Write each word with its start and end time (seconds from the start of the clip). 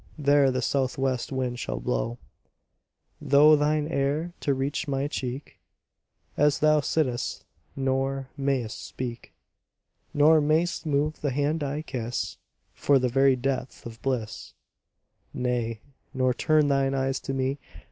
There 0.17 0.49
the 0.49 0.63
south 0.63 0.97
west 0.97 1.31
wind 1.31 1.59
shall 1.59 1.79
blow 1.79 2.17
Through 3.29 3.57
thine 3.57 3.85
hair 3.85 4.33
to 4.39 4.55
reach 4.55 4.87
my 4.87 5.07
cheek, 5.07 5.59
As 6.35 6.57
thou 6.57 6.79
sittest, 6.79 7.45
nor 7.75 8.27
mayst 8.35 8.81
speak, 8.83 9.31
Nor 10.11 10.41
mayst 10.41 10.87
move 10.87 11.21
the 11.21 11.29
hand 11.29 11.63
I 11.63 11.83
kiss 11.83 12.37
For 12.73 12.97
the 12.97 13.09
very 13.09 13.35
depth 13.35 13.85
of 13.85 14.01
bliss; 14.01 14.55
Nay, 15.35 15.81
nor 16.15 16.33
turn 16.33 16.67
thine 16.67 16.95
eyes 16.95 17.19
to 17.19 17.33
me. 17.35 17.59